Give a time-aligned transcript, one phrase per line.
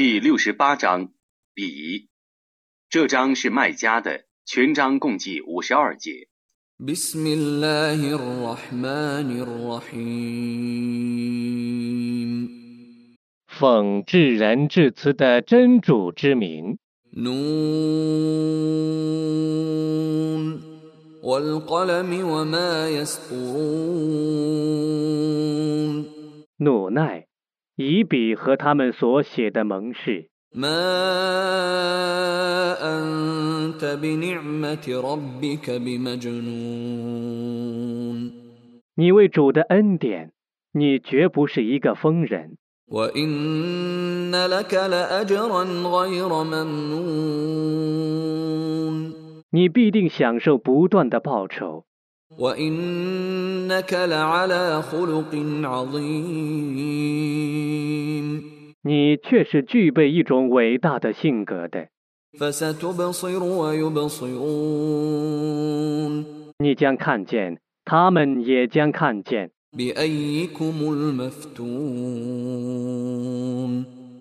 [0.00, 1.12] 第六十八章
[1.54, 2.08] 比，
[2.90, 6.28] 这章是卖家的，全章共计五十二节。
[6.78, 10.46] بسم الله الرحمن الرحيم
[13.46, 16.76] 奉至仁至慈的真主之名，
[17.14, 17.56] نون
[21.22, 23.64] والقلم وما يسطرون
[26.58, 27.26] 努奈，
[27.81, 30.29] 以笔和他们所写的盟誓。
[38.95, 40.31] 你为主的恩典
[40.73, 42.57] 你绝不是一个疯人。
[49.53, 51.85] 你必定享受不断的报酬。
[58.83, 61.89] 你却是具备一种伟大的性格的。
[66.59, 69.51] 你将看见他们也将看见。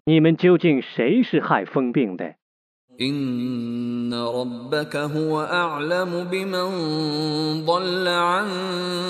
[0.04, 2.39] 你们究竟谁是害疯病的？
[3.01, 8.47] إن ربك هو أعلم بمن ضل عن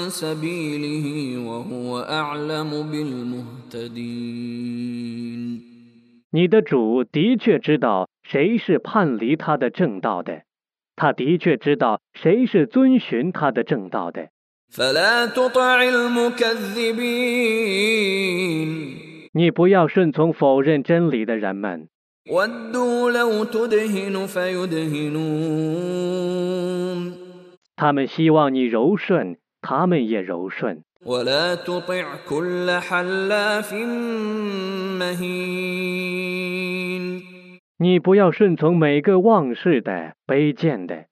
[0.09, 4.15] سبيله وهو أعلم بالمهتدين
[6.31, 10.41] 你的主的确知道谁是叛离他的正道的，
[10.95, 14.29] 他的确知道谁是遵循他的正道的。
[14.71, 16.89] فلا تطع المكذبين
[19.31, 21.87] 你不要顺从否认真理的人们，
[27.74, 30.84] 他们希望你柔顺，他们也柔顺。
[37.78, 41.06] 你不要顺从每个忘事的、卑贱的。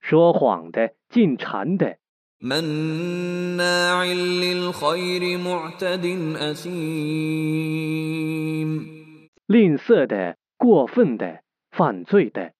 [0.00, 1.96] 说谎的、进馋的。
[9.46, 12.52] 吝啬的过分的犯罪的。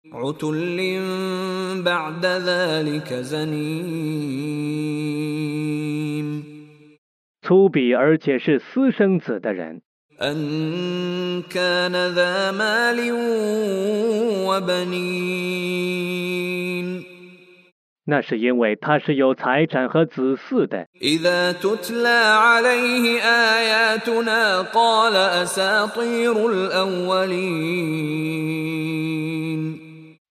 [7.43, 9.83] 粗鄙而且是私生子的人。
[18.11, 20.87] 那是因为他是有财产和子嗣的。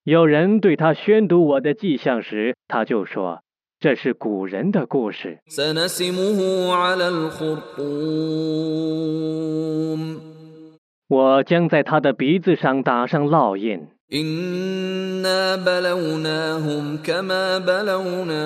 [0.03, 3.43] 有人对他宣读我的迹象时他就说
[3.79, 5.37] 这是古人的故事。
[11.07, 13.96] 我将在他的鼻子上打上烙印。
[14.12, 18.44] إنا بلوناهم كما بلونا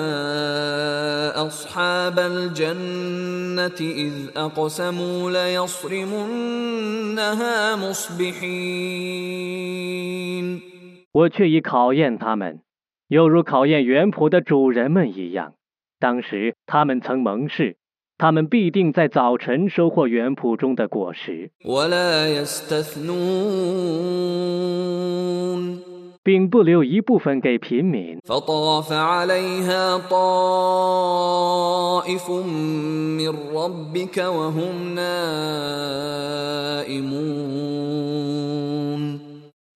[1.47, 6.55] أصحاب الجنة إذ أقسموا ليصرمنها
[7.75, 9.27] مصبحين
[11.11, 12.61] 我却已考验他们，
[13.07, 15.55] 犹如考验园圃的主人们一样。
[15.99, 17.75] 当时他们曾盟誓，
[18.22, 21.50] 他们必定在早晨收获原谱中的果实。
[26.22, 28.20] 并不留一部分给平民。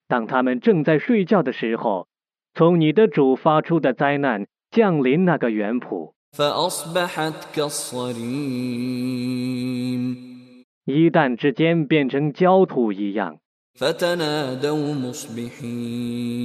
[0.07, 2.07] 当他们正在睡觉的时候
[2.53, 8.22] 从你的主发出的灾难降临那个原谱فأصبحت كالصريم
[10.86, 13.38] 一旦之间变成焦土一样。
[13.78, 16.42] فتنادوا مصبحين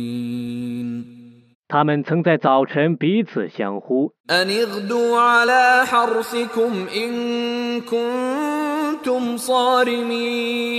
[1.69, 10.77] 他们曾在早晨彼此相呼， أن اغدوا على حرثكم إن كنتم صارمين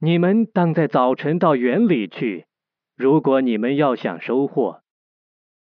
[0.00, 2.46] 你们当在早晨到园里去，
[2.96, 4.80] 如果你们要想收获。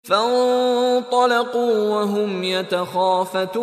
[0.02, 3.56] فانطلقوا وهم يتخافتون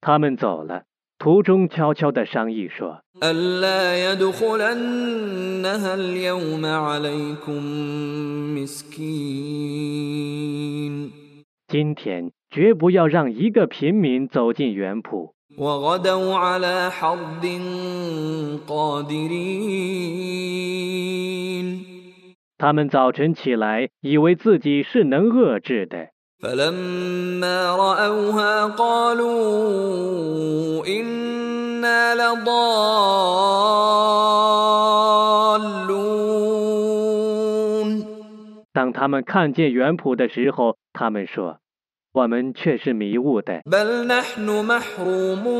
[0.00, 0.82] 他们走了，
[1.18, 7.62] 途中悄悄地商议说 ألا يدخلنها اليوم عليكم
[8.56, 8.92] مسكين：“
[11.68, 17.44] 今天绝不要让一个平民走进园圃。” وغدوا على حرد
[18.66, 19.52] قادرين
[22.58, 26.08] 他们早晨起来，以为自己是能遏制的。
[26.40, 29.26] فلما رأوها قالوا
[30.86, 32.52] إنا لضالون
[38.72, 45.52] 当他们看见园圃的时候，他们说：“我们却是迷雾的， بل نحن محرومون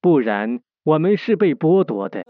[0.00, 2.23] 不然 我们是被剥夺的。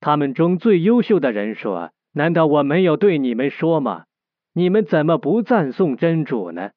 [0.00, 4.04] 他们中最优秀的人说难道我没有对你们说吗？
[4.54, 6.70] 你们怎么不赞颂真主呢？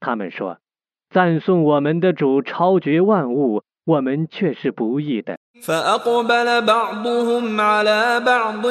[0.00, 0.58] 他们说
[1.11, 5.37] 赞颂我们的主超绝万物，我们却是不义的。
[5.61, 8.65] فأقبل بعضهم على بعض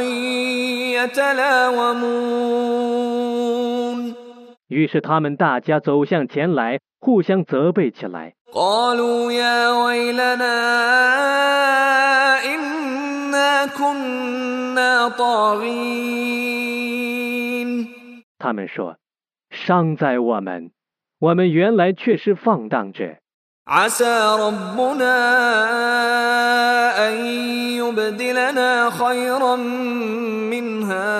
[0.95, 2.07] يتلاومون
[4.69, 8.35] ”于是他们大家走向前来，互相责备起来。
[8.53, 10.57] قالوا يا ويلنا
[12.45, 16.47] إنا كنا طاغين
[18.39, 20.71] 他们说：“伤在我们，
[21.21, 23.17] 我们原来却是放荡者。
[23.69, 25.17] عسى ربنا
[27.09, 27.15] أن
[27.75, 29.57] يبدلنا خيرا
[30.47, 31.11] منها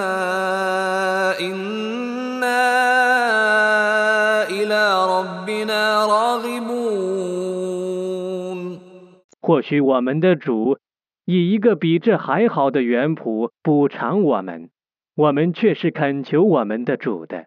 [1.41, 2.63] إنا
[4.49, 7.37] إلى ربنا راغبون
[9.43, 10.79] 或许我们的主
[11.25, 14.71] 以一个比这还好的园圃补偿我们，
[15.22, 17.46] 我们却是恳求我们的主的。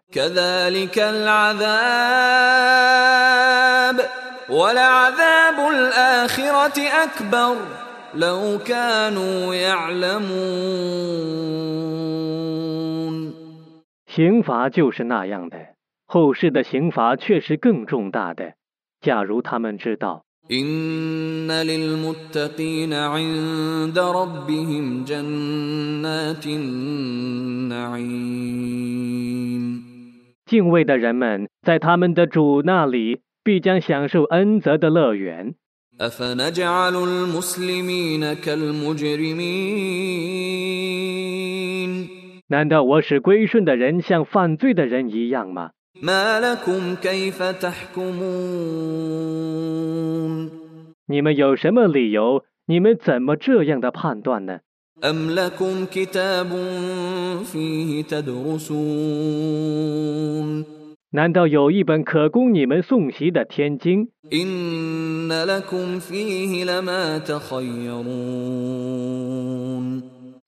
[14.07, 15.57] 刑罚就是那样的
[16.05, 18.53] 后世的刑罚却是更重大的
[19.01, 27.80] 假如他们知道 إن للمتقين عند ربهم جنات النعيم
[30.46, 35.54] 敬畏的人们在他们的主那里必将享受恩泽的乐园。
[36.00, 39.80] أفنجعل المسلمين كالمجرمين
[42.48, 45.70] 难道我使归顺的人像犯罪的人一样吗？
[51.07, 52.43] 你们有什么理由？
[52.65, 54.59] 你们怎么这样的判断呢？
[61.11, 64.09] 难道有一本可供你们送习的天经？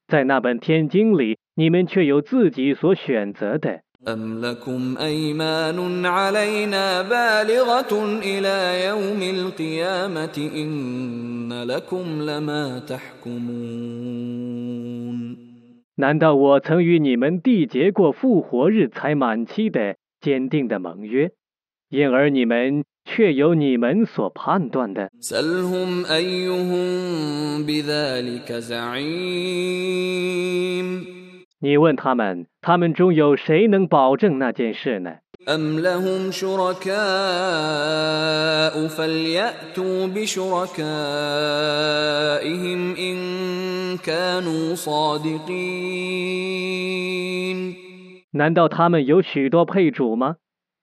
[0.09, 3.79] 在那本天经里你们却有自己所选择的。
[4.08, 14.32] أم لكم أيمان علينا بالغة إلى يوم القيامة إن لكم لما تحكمون
[15.94, 21.30] 难道我曾与你们缔结过复活日才满期的坚定的盟约？
[21.90, 25.10] 因而你们却有你们所判断的。
[31.56, 35.18] سلهم أيهم بذلك زعيم 你问他们，他们中有谁能保证那件事呢？
[35.48, 36.92] أم لهم شركاء
[38.88, 40.76] فليأتوا بشركائهم
[42.96, 45.52] إن كانوا صادقين
[48.32, 50.36] 难道他们有许多配主吗？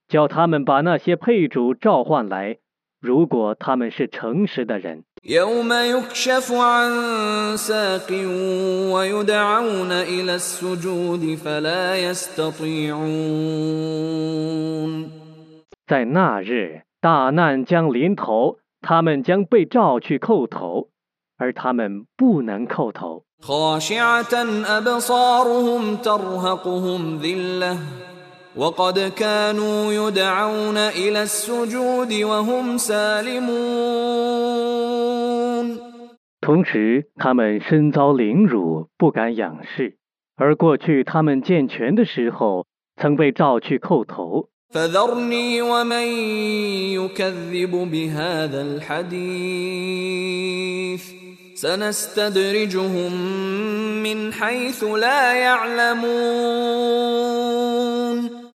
[0.09, 2.57] 叫他们把那些配主召唤来，
[3.04, 5.04] 如果他们是诚实的人。
[15.86, 20.88] 在那日大难将临头他们将被召去叩头
[21.36, 23.24] 而他们不能叩头。
[28.57, 33.49] خاشعة أبصارهم ترهقهم ذلة وقد كانوا يدعون إلى السجود وهم سالمون
[36.41, 39.97] 同时，他们身遭凌辱，不敢仰视；
[40.35, 42.65] 而过去他们健全的时候，
[42.99, 44.49] 曾被召去叩头。
[44.71, 46.07] فذرني ومن
[46.93, 49.59] يكذب بهذا الحديث
[51.55, 53.11] سنستدرجهم
[54.03, 56.09] من حيث لا يعلمون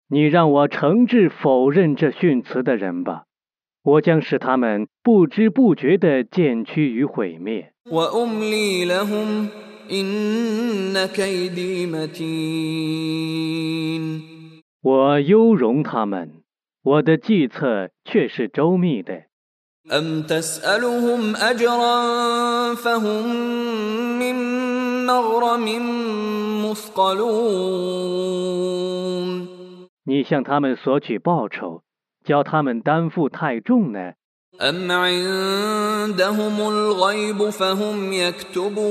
[0.08, 3.24] 你让我诚挚否认这训词的人吧，
[3.82, 7.72] 我将使他们不知不觉地渐趋于毁灭。
[7.90, 9.48] وأملي لهم
[9.90, 13.34] إن كيدي متين
[14.82, 16.42] 我优容他们，
[16.82, 19.24] 我的计策却是周密的。
[19.90, 23.26] أم تسألهم أجرا فهم
[24.18, 24.34] من
[25.06, 25.66] مغرم
[26.64, 27.34] مثقلون
[30.08, 31.82] 你向他们索取报酬，
[32.24, 34.14] 叫他们担负太重呢？
[34.60, 38.84] أم عندهم الغيب فهم يكتبون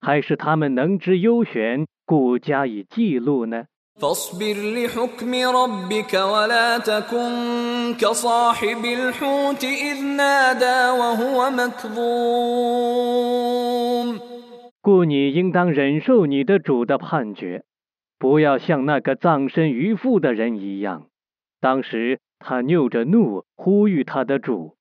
[0.00, 3.64] 还是他们能知幽玄，故加以记录呢？
[3.98, 12.78] فاصبر لحكم ربك ولا تكن كصاحب الحوت إذ نادى وهو مكظوم
[14.82, 17.64] 故你应当忍受你的主的判决，
[18.23, 21.07] 不要像那个葬身鱼腹的人一样。
[21.59, 24.77] 当时他拗着怒呼吁他的主。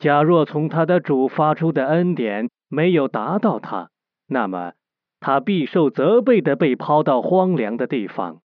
[0.00, 3.90] 假若从他的主发出的恩典没有达到他
[4.26, 4.72] 那么
[5.20, 8.40] 他必受责备的被抛到荒凉的地方。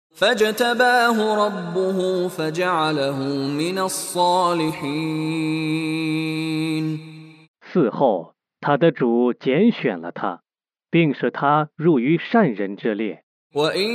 [7.62, 10.42] 事后，他的主拣选了他，
[10.92, 13.23] 并使他入于善人之列。
[13.55, 13.91] وإن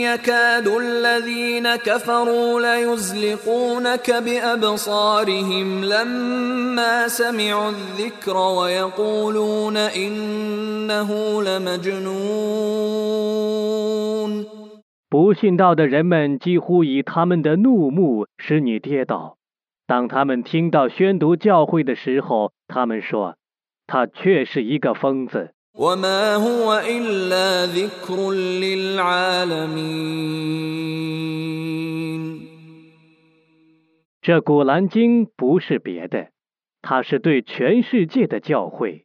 [0.00, 12.86] يكاد الذين كفروا ليزلقونك بأبصارهم لما سمعوا الذكر ويقولون إنه لمجنون
[15.08, 19.36] 不信道的人们几乎以他们的怒目使你跌倒。
[19.86, 25.52] 当他们听到宣读教诲的时候，他们说：“他却是一个疯子。
[25.74, 29.76] وما هو إلا ذكر للعالمين
[34.22, 36.30] ”这古兰经不是别的，
[36.82, 39.04] 它是对全世界的教诲。